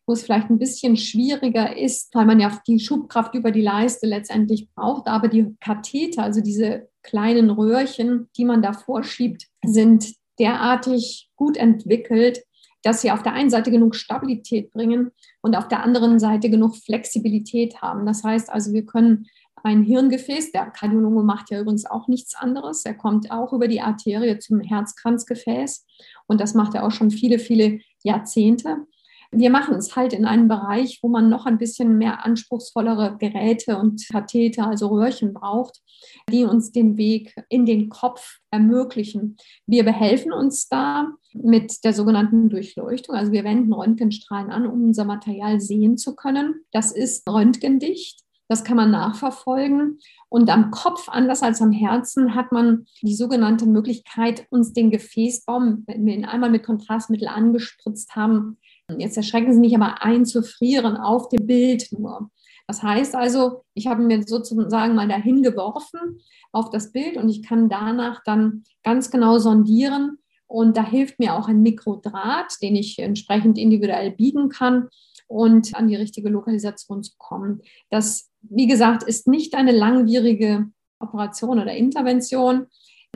wo 0.07 0.13
es 0.13 0.24
vielleicht 0.24 0.50
ein 0.50 0.60
bisschen 0.60 0.98
schwieriger 0.98 1.75
ist, 1.75 2.13
weil 2.13 2.25
man 2.25 2.39
ja 2.39 2.57
die 2.67 2.79
Schubkraft 2.79 3.34
über 3.34 3.51
die 3.51 3.62
Leiste 3.62 4.05
letztendlich 4.05 4.69
braucht. 4.74 5.07
Aber 5.07 5.27
die 5.27 5.55
Katheter, 5.60 6.24
also 6.24 6.41
diese 6.41 6.88
kleinen 7.01 7.50
Röhrchen, 7.50 8.29
die 8.38 8.45
man 8.45 8.62
da 8.62 8.74
vorschiebt, 8.74 9.48
sind 9.65 10.13
derartig 10.39 11.29
gut 11.36 11.57
entwickelt, 11.57 12.43
dass 12.84 13.01
sie 13.01 13.10
auf 13.10 13.24
der 13.24 13.34
einen 13.34 13.50
Seite 13.50 13.72
genug 13.72 13.95
Stabilität 13.95 14.72
bringen 14.72 15.12
und 15.41 15.55
auf 15.55 15.67
der 15.67 15.81
anderen 15.81 16.19
Seite 16.19 16.51
genug 16.51 16.75
Flexibilität 16.75 17.81
haben. 17.81 18.05
Das 18.05 18.24
heißt 18.24 18.51
also, 18.51 18.74
wir 18.74 18.86
können 18.86 19.25
ein 19.65 19.84
Hirngefäß, 19.84 20.51
der 20.51 20.67
Kardiologe 20.67 21.24
macht 21.24 21.50
ja 21.50 21.60
übrigens 21.60 21.86
auch 21.86 22.07
nichts 22.07 22.36
anderes, 22.36 22.86
er 22.86 22.93
kommt 22.93 23.31
auch 23.31 23.51
über 23.51 23.67
die 23.67 23.81
Arterie 23.81 24.38
zum 24.38 24.62
Herzkranzgefäß 24.62 25.86
und 26.27 26.39
das 26.39 26.53
macht 26.53 26.75
er 26.75 26.86
auch 26.86 26.91
schon 26.91 27.10
viele, 27.10 27.39
viele 27.39 27.79
Jahrzehnte. 28.03 28.86
Wir 29.31 29.50
machen 29.50 29.75
es 29.75 29.95
halt 29.95 30.13
in 30.13 30.24
einem 30.24 30.48
Bereich, 30.48 31.00
wo 31.01 31.10
man 31.10 31.29
noch 31.29 31.48
ein 31.48 31.57
bisschen 31.57 31.98
mehr 31.98 32.24
anspruchsvollere 32.24 33.17
Geräte 33.17 33.77
und 33.77 34.07
Katheter, 34.10 34.67
also 34.67 34.88
Röhrchen 34.88 35.34
braucht, 35.34 35.81
die 36.29 36.45
uns 36.45 36.72
den 36.72 36.95
Weg 36.95 37.36
in 37.50 37.65
den 37.65 37.89
Kopf 37.89 38.38
ermöglichen. 38.51 39.36
Wir 39.65 39.84
behelfen 39.84 40.31
uns 40.31 40.69
da 40.69 41.12
mit 41.34 41.84
der 41.84 41.93
sogenannten 41.93 42.50
Durchleuchtung. 42.50 43.15
Also 43.15 43.31
wir 43.31 43.43
wenden 43.43 43.74
Röntgenstrahlen 43.74 44.51
an, 44.51 44.67
um 44.67 44.86
unser 44.86 45.05
Material 45.05 45.60
sehen 45.60 45.98
zu 45.98 46.15
können. 46.15 46.62
Das 46.72 46.91
ist 46.91 47.27
röntgendicht. 47.27 48.25
Das 48.47 48.63
kann 48.63 48.77
man 48.77 48.91
nachverfolgen. 48.91 49.99
Und 50.29 50.49
am 50.49 50.69
Kopf, 50.69 51.09
anders 51.09 51.41
als 51.41 51.61
am 51.61 51.71
Herzen, 51.71 52.35
hat 52.35 52.51
man 52.51 52.85
die 53.01 53.15
sogenannte 53.15 53.65
Möglichkeit, 53.65 54.45
uns 54.51 54.73
den 54.73 54.91
Gefäßbaum, 54.91 55.83
wenn 55.87 56.05
wir 56.05 56.13
ihn 56.13 56.25
einmal 56.25 56.51
mit 56.51 56.63
Kontrastmittel 56.63 57.27
angespritzt 57.27 58.15
haben, 58.15 58.57
jetzt 58.97 59.17
erschrecken 59.17 59.53
Sie 59.53 59.59
mich 59.59 59.75
aber 59.75 60.03
einzufrieren 60.03 60.97
auf 60.97 61.29
dem 61.29 61.47
Bild 61.47 61.91
nur. 61.91 62.29
Das 62.67 62.81
heißt 62.81 63.15
also, 63.15 63.63
ich 63.73 63.87
habe 63.87 64.01
mir 64.01 64.23
sozusagen 64.23 64.95
mal 64.95 65.07
dahin 65.07 65.43
geworfen 65.43 66.19
auf 66.51 66.69
das 66.69 66.91
Bild 66.91 67.17
und 67.17 67.29
ich 67.29 67.43
kann 67.43 67.69
danach 67.69 68.23
dann 68.23 68.63
ganz 68.83 69.11
genau 69.11 69.37
sondieren. 69.37 70.17
Und 70.47 70.77
da 70.77 70.85
hilft 70.85 71.19
mir 71.19 71.35
auch 71.35 71.47
ein 71.47 71.61
Mikrodraht, 71.61 72.53
den 72.61 72.75
ich 72.75 72.99
entsprechend 72.99 73.57
individuell 73.57 74.11
biegen 74.11 74.49
kann 74.49 74.89
und 75.27 75.75
an 75.75 75.87
die 75.87 75.95
richtige 75.95 76.29
Lokalisation 76.29 77.03
zu 77.03 77.13
kommen. 77.17 77.61
Das 77.89 78.29
wie 78.49 78.67
gesagt, 78.67 79.03
ist 79.03 79.27
nicht 79.27 79.55
eine 79.55 79.71
langwierige 79.71 80.67
Operation 80.99 81.59
oder 81.59 81.73
Intervention. 81.73 82.67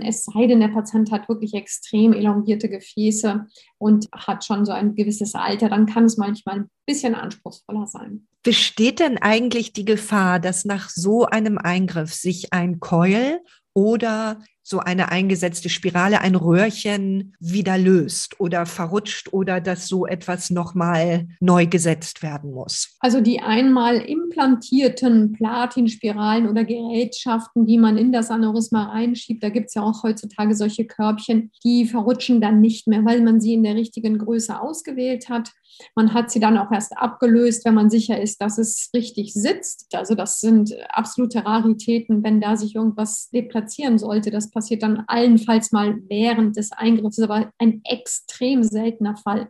Es 0.01 0.24
sei 0.24 0.48
denn, 0.48 0.62
der 0.62 0.69
Patient 0.69 1.12
hat 1.12 1.27
wirklich 1.27 1.53
extrem 1.53 2.13
elongierte 2.13 2.69
Gefäße 2.69 3.45
und 3.77 4.07
hat 4.13 4.45
schon 4.45 4.65
so 4.65 4.71
ein 4.71 4.95
gewisses 4.95 5.36
Alter, 5.36 5.67
dann 5.67 5.88
kann 5.88 6.05
es 6.05 6.15
manchmal 6.15 6.59
ein 6.59 6.69
bisschen 6.86 7.15
anspruchsvoller 7.15 7.86
sein. 7.86 8.27
Besteht 8.41 9.01
denn 9.01 9.17
eigentlich 9.17 9.74
die 9.74 9.83
Gefahr, 9.83 10.39
dass 10.39 10.63
nach 10.63 10.89
so 10.89 11.25
einem 11.25 11.57
Eingriff 11.57 12.13
sich 12.13 12.53
ein 12.53 12.79
Keul 12.79 13.41
oder 13.74 14.41
so 14.70 14.80
eine 14.80 15.12
eingesetzte 15.12 15.68
Spirale, 15.68 16.22
ein 16.22 16.36
Röhrchen 16.36 17.34
wieder 17.40 17.78
löst 17.78 18.40
oder 18.40 18.68
verrutscht 18.68 19.34
oder 19.34 19.60
dass 19.62 19.88
so 19.88 20.06
etwas 20.06 20.52
nochmal 20.52 21.28
neu 21.40 21.66
gesetzt 21.66 22.22
werden 22.22 22.52
muss? 22.52 22.96
Also 23.00 23.20
die 23.20 23.40
einmal 23.40 23.98
implantierten 23.98 25.34
Platinspiralen 25.34 26.48
oder 26.48 26.66
Gerätschaften, 26.66 27.66
die 27.66 27.80
man 27.80 27.98
in 27.98 28.12
das 28.12 28.30
Aneurysma 28.30 28.92
reinschiebt, 28.92 29.42
da 29.42 29.50
gibt 29.50 29.70
es 29.70 29.74
ja 29.74 29.82
auch 29.82 30.04
heutzutage 30.04 30.54
solche 30.56 30.86
Körbchen, 30.86 31.52
die 31.64 31.86
verrutschen 31.86 32.40
dann 32.40 32.62
nicht 32.62 32.88
mehr, 32.88 33.04
weil 33.06 33.22
man 33.22 33.42
sie 33.42 33.54
in 33.54 33.64
der 33.64 33.74
richtigen 33.74 34.20
Größe 34.20 34.62
ausgewählt 34.62 35.30
hat. 35.30 35.52
Man 35.96 36.14
hat 36.14 36.30
sie 36.30 36.40
dann 36.40 36.58
auch 36.58 36.72
erst 36.72 36.98
abgelöst, 36.98 37.66
wenn 37.66 37.74
man 37.74 37.90
sicher 37.90 38.20
ist, 38.20 38.42
dass 38.42 38.58
es 38.58 38.90
richtig 38.94 39.34
sitzt. 39.34 39.88
Also 39.94 40.16
das 40.16 40.40
sind 40.40 40.76
absolute 40.90 41.46
Raritäten, 41.46 42.24
wenn 42.24 42.42
da 42.42 42.58
sich 42.58 42.76
irgendwas 42.76 43.30
deplatzieren 43.30 43.98
sollte. 43.98 44.32
Das 44.32 44.52
passiert 44.60 44.84
dann 44.84 45.06
allenfalls 45.08 45.72
mal 45.72 46.01
während 46.10 46.58
des 46.58 46.74
Eingriffs, 46.74 47.18
aber 47.20 47.50
ein 47.60 47.80
extrem 47.86 48.62
seltener 48.62 49.16
Fall. 49.16 49.50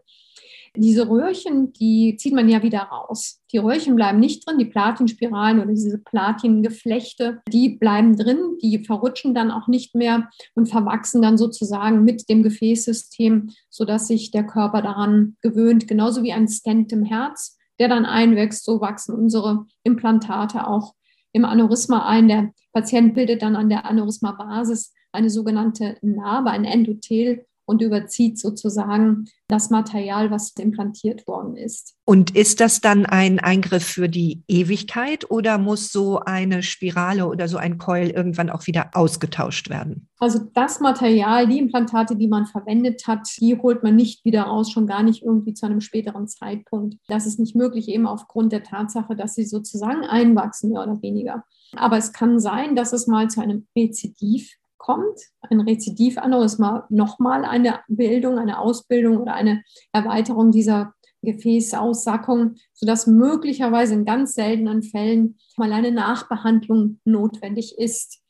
Diese 0.75 1.09
Röhrchen, 1.09 1.73
die 1.73 2.15
zieht 2.15 2.35
man 2.35 2.47
ja 2.47 2.61
wieder 2.61 2.81
raus. 2.81 3.41
Die 3.51 3.57
Röhrchen 3.57 3.95
bleiben 3.95 4.19
nicht 4.19 4.45
drin, 4.45 4.59
die 4.59 4.65
Platinspiralen 4.65 5.59
oder 5.59 5.71
diese 5.71 5.97
Platingeflechte, 5.97 7.41
die 7.51 7.69
bleiben 7.69 8.15
drin, 8.15 8.59
die 8.61 8.85
verrutschen 8.85 9.33
dann 9.33 9.49
auch 9.49 9.67
nicht 9.67 9.95
mehr 9.95 10.29
und 10.53 10.67
verwachsen 10.67 11.23
dann 11.23 11.39
sozusagen 11.39 12.03
mit 12.03 12.29
dem 12.29 12.43
Gefäßsystem, 12.43 13.49
sodass 13.71 14.07
sich 14.07 14.29
der 14.29 14.45
Körper 14.45 14.83
daran 14.83 15.37
gewöhnt, 15.41 15.87
genauso 15.87 16.21
wie 16.21 16.33
ein 16.33 16.47
Stent 16.47 16.91
im 16.91 17.03
Herz, 17.03 17.57
der 17.79 17.87
dann 17.87 18.05
einwächst, 18.05 18.63
so 18.63 18.79
wachsen 18.79 19.15
unsere 19.15 19.65
Implantate 19.83 20.67
auch 20.67 20.93
im 21.31 21.45
Aneurysma 21.45 22.05
ein. 22.05 22.27
Der 22.27 22.51
Patient 22.73 23.13
bildet 23.13 23.41
dann 23.41 23.55
an 23.55 23.69
der 23.69 23.85
Aneurysma-Basis 23.85 24.93
eine 25.11 25.29
sogenannte 25.29 25.97
Narbe, 26.01 26.51
ein 26.51 26.65
Endothel 26.65 27.45
und 27.69 27.83
überzieht 27.83 28.39
sozusagen 28.39 29.25
das 29.47 29.69
Material, 29.69 30.31
was 30.31 30.53
implantiert 30.57 31.27
worden 31.27 31.55
ist. 31.55 31.93
Und 32.03 32.35
ist 32.35 32.61
das 32.61 32.81
dann 32.81 33.05
ein 33.05 33.37
Eingriff 33.37 33.83
für 33.83 34.09
die 34.09 34.41
Ewigkeit 34.47 35.29
oder 35.29 35.59
muss 35.59 35.91
so 35.91 36.19
eine 36.19 36.63
Spirale 36.63 37.27
oder 37.27 37.47
so 37.47 37.57
ein 37.57 37.77
Coil 37.77 38.09
irgendwann 38.09 38.49
auch 38.49 38.65
wieder 38.65 38.89
ausgetauscht 38.93 39.69
werden? 39.69 40.09
Also 40.17 40.39
das 40.55 40.79
Material, 40.79 41.47
die 41.47 41.59
Implantate, 41.59 42.15
die 42.15 42.27
man 42.27 42.47
verwendet 42.47 43.05
hat, 43.05 43.29
die 43.39 43.55
holt 43.55 43.83
man 43.83 43.95
nicht 43.95 44.25
wieder 44.25 44.43
raus, 44.43 44.71
schon 44.71 44.87
gar 44.87 45.03
nicht 45.03 45.21
irgendwie 45.21 45.53
zu 45.53 45.67
einem 45.67 45.79
späteren 45.79 46.27
Zeitpunkt. 46.27 46.95
Das 47.07 47.27
ist 47.27 47.39
nicht 47.39 47.55
möglich, 47.55 47.87
eben 47.87 48.07
aufgrund 48.07 48.51
der 48.51 48.63
Tatsache, 48.63 49.15
dass 49.15 49.35
sie 49.35 49.45
sozusagen 49.45 50.05
einwachsen, 50.05 50.71
mehr 50.71 50.81
oder 50.81 50.99
weniger. 51.03 51.43
Aber 51.75 51.97
es 51.97 52.13
kann 52.13 52.39
sein, 52.39 52.75
dass 52.75 52.93
es 52.93 53.05
mal 53.05 53.29
zu 53.29 53.41
einem 53.41 53.67
Rezidiv 53.77 54.55
kommt, 54.79 55.19
ein 55.41 55.59
Rezidivaneurysma, 55.59 56.87
nochmal 56.89 57.45
eine 57.45 57.81
Bildung, 57.87 58.39
eine 58.39 58.59
Ausbildung 58.59 59.17
oder 59.17 59.35
eine 59.35 59.61
Erweiterung 59.93 60.51
dieser 60.51 60.95
Gefäßaussackung, 61.21 62.55
sodass 62.73 63.05
möglicherweise 63.05 63.93
in 63.93 64.05
ganz 64.05 64.33
seltenen 64.33 64.81
Fällen 64.81 65.37
mal 65.57 65.71
eine 65.71 65.91
Nachbehandlung 65.91 66.99
notwendig 67.05 67.77
ist. 67.77 68.21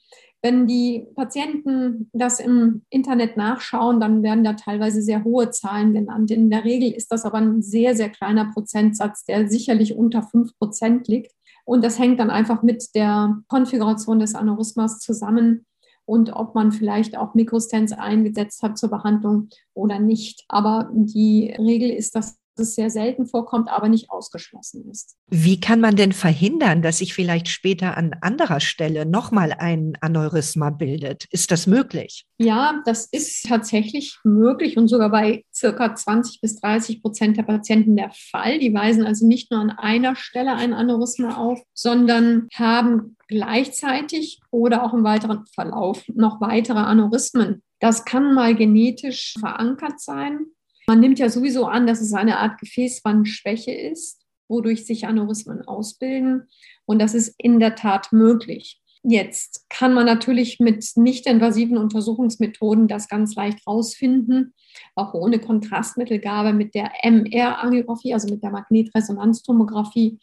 Wenn 0.41 0.67
die 0.67 1.05
Patienten 1.15 2.09
das 2.13 2.39
im 2.39 2.83
Internet 2.89 3.35
nachschauen, 3.35 3.99
dann 3.99 4.23
werden 4.23 4.45
da 4.45 4.53
teilweise 4.53 5.01
sehr 5.01 5.25
hohe 5.25 5.49
Zahlen 5.49 5.93
genannt. 5.93 6.31
In 6.31 6.49
der 6.49 6.63
Regel 6.63 6.91
ist 6.91 7.11
das 7.11 7.25
aber 7.25 7.39
ein 7.39 7.61
sehr, 7.61 7.93
sehr 7.95 8.09
kleiner 8.09 8.49
Prozentsatz, 8.53 9.25
der 9.25 9.49
sicherlich 9.49 9.95
unter 9.95 10.23
5 10.23 10.57
Prozent 10.57 11.07
liegt. 11.09 11.33
Und 11.65 11.83
das 11.83 11.99
hängt 11.99 12.19
dann 12.21 12.29
einfach 12.29 12.63
mit 12.63 12.95
der 12.95 13.37
Konfiguration 13.49 14.19
des 14.19 14.33
Aneurysmas 14.33 14.99
zusammen, 14.99 15.65
und 16.09 16.33
ob 16.33 16.55
man 16.55 16.71
vielleicht 16.71 17.15
auch 17.15 17.35
Mikrostents 17.35 17.91
eingesetzt 17.91 18.63
hat 18.63 18.79
zur 18.79 18.89
Behandlung 18.89 19.49
oder 19.75 19.99
nicht. 19.99 20.43
Aber 20.47 20.89
die 20.91 21.53
Regel 21.55 21.91
ist, 21.91 22.15
dass 22.15 22.39
es 22.59 22.75
sehr 22.75 22.89
selten 22.89 23.25
vorkommt, 23.25 23.69
aber 23.69 23.89
nicht 23.89 24.09
ausgeschlossen 24.09 24.89
ist. 24.89 25.15
Wie 25.29 25.59
kann 25.59 25.79
man 25.79 25.95
denn 25.95 26.11
verhindern, 26.11 26.81
dass 26.81 26.99
sich 26.99 27.13
vielleicht 27.13 27.47
später 27.47 27.97
an 27.97 28.15
anderer 28.21 28.59
Stelle 28.59 29.05
nochmal 29.05 29.53
ein 29.57 29.93
Aneurysma 30.01 30.69
bildet? 30.69 31.25
Ist 31.31 31.51
das 31.51 31.67
möglich? 31.67 32.25
Ja, 32.37 32.81
das 32.85 33.05
ist 33.05 33.47
tatsächlich 33.47 34.17
möglich 34.23 34.77
und 34.77 34.87
sogar 34.87 35.09
bei 35.09 35.43
circa 35.53 35.95
20 35.95 36.41
bis 36.41 36.59
30 36.59 37.01
Prozent 37.01 37.37
der 37.37 37.43
Patienten 37.43 37.95
der 37.95 38.11
Fall. 38.11 38.59
Die 38.59 38.73
weisen 38.73 39.05
also 39.05 39.27
nicht 39.27 39.51
nur 39.51 39.59
an 39.59 39.71
einer 39.71 40.15
Stelle 40.15 40.55
ein 40.55 40.73
Aneurysma 40.73 41.37
auf, 41.37 41.61
sondern 41.73 42.47
haben 42.53 43.17
gleichzeitig 43.27 44.39
oder 44.51 44.83
auch 44.83 44.93
im 44.93 45.03
weiteren 45.03 45.45
Verlauf 45.53 46.03
noch 46.07 46.41
weitere 46.41 46.79
Aneurysmen. 46.79 47.61
Das 47.79 48.03
kann 48.03 48.33
mal 48.33 48.55
genetisch 48.55 49.35
verankert 49.39 50.01
sein. 50.01 50.47
Man 50.89 51.01
nimmt 51.01 51.19
ja 51.19 51.29
sowieso 51.29 51.67
an, 51.67 51.85
dass 51.85 52.01
es 52.01 52.13
eine 52.13 52.39
Art 52.39 52.59
Gefäßwandschwäche 52.59 53.71
ist, 53.71 54.25
wodurch 54.47 54.87
sich 54.87 55.05
Aneurysmen 55.05 55.61
ausbilden. 55.67 56.47
Und 56.87 56.97
das 56.99 57.13
ist 57.13 57.35
in 57.37 57.59
der 57.59 57.75
Tat 57.75 58.11
möglich. 58.11 58.81
Jetzt 59.03 59.69
kann 59.69 59.93
man 59.93 60.07
natürlich 60.07 60.59
mit 60.59 60.83
nicht-invasiven 60.95 61.77
Untersuchungsmethoden 61.77 62.87
das 62.87 63.07
ganz 63.07 63.35
leicht 63.35 63.67
rausfinden, 63.67 64.55
auch 64.95 65.13
ohne 65.13 65.37
Kontrastmittelgabe 65.37 66.53
mit 66.53 66.73
der 66.73 66.89
MR-Angiografie, 67.03 68.15
also 68.15 68.27
mit 68.27 68.41
der 68.41 68.49
Magnetresonanztomographie 68.49 70.17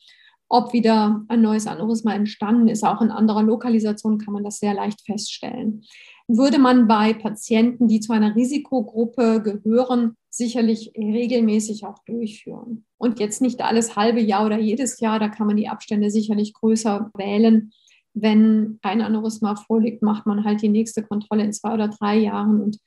ob 0.48 0.72
wieder 0.72 1.24
ein 1.28 1.42
neues 1.42 1.66
Aneurysma 1.66 2.14
entstanden 2.14 2.68
ist. 2.68 2.84
Auch 2.84 3.02
in 3.02 3.10
anderer 3.10 3.42
Lokalisation 3.42 4.18
kann 4.18 4.32
man 4.32 4.44
das 4.44 4.58
sehr 4.58 4.74
leicht 4.74 5.04
feststellen. 5.04 5.82
Würde 6.28 6.58
man 6.58 6.86
bei 6.86 7.14
Patienten, 7.14 7.88
die 7.88 8.00
zu 8.00 8.12
einer 8.12 8.36
Risikogruppe 8.36 9.42
gehören, 9.42 10.16
sicherlich 10.36 10.92
regelmäßig 10.96 11.84
auch 11.86 11.98
durchführen. 12.06 12.84
Und 12.98 13.20
jetzt 13.20 13.40
nicht 13.40 13.62
alles 13.62 13.96
halbe 13.96 14.20
Jahr 14.20 14.46
oder 14.46 14.58
jedes 14.58 15.00
Jahr, 15.00 15.18
da 15.18 15.28
kann 15.28 15.46
man 15.46 15.56
die 15.56 15.68
Abstände 15.68 16.10
sicherlich 16.10 16.54
größer 16.54 17.10
wählen. 17.14 17.72
Wenn 18.14 18.78
ein 18.82 19.02
Aneurysma 19.02 19.56
vorliegt, 19.56 20.02
macht 20.02 20.26
man 20.26 20.44
halt 20.44 20.62
die 20.62 20.68
nächste 20.68 21.02
Kontrolle 21.02 21.44
in 21.44 21.52
zwei 21.52 21.74
oder 21.74 21.88
drei 21.88 22.16
Jahren 22.16 22.62
und 22.62 22.78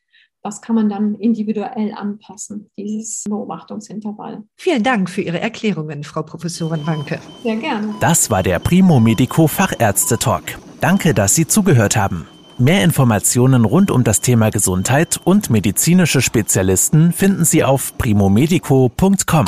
das 0.41 0.62
kann 0.62 0.75
man 0.75 0.88
dann 0.88 1.15
individuell 1.15 1.94
anpassen, 1.94 2.70
dieses 2.77 3.25
Beobachtungsintervall. 3.27 4.44
Vielen 4.56 4.84
Dank 4.84 5.10
für 5.10 5.22
Ihre 5.22 5.39
Erklärungen, 5.39 6.03
Frau 6.03 6.24
Professorin 6.24 6.88
Wanke. 6.88 7.20
Sehr 7.44 7.58
gerne. 7.58 7.94
Das 8.00 8.32
war 8.32 8.41
der 8.41 8.60
Primo 8.60 9.00
Medico 9.00 9.48
Fachärzte 9.48 10.18
Talk. 10.18 10.58
Danke, 10.79 11.13
dass 11.13 11.36
Sie 11.36 11.46
zugehört 11.46 11.98
haben. 11.98 12.25
Mehr 12.62 12.84
Informationen 12.84 13.63
rund 13.63 13.89
um 13.89 14.04
das 14.04 14.20
Thema 14.20 14.50
Gesundheit 14.50 15.18
und 15.24 15.50
medizinische 15.50 16.22
Spezialisten 16.22 17.13
finden 17.13 17.46
Sie 17.46 17.63
auf 17.63 17.98
primomedico.com. 17.98 19.46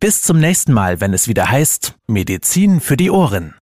Bis 0.00 0.22
zum 0.22 0.40
nächsten 0.40 0.72
Mal, 0.72 1.02
wenn 1.02 1.12
es 1.12 1.28
wieder 1.28 1.50
heißt 1.50 1.98
Medizin 2.06 2.80
für 2.80 2.96
die 2.96 3.10
Ohren. 3.10 3.56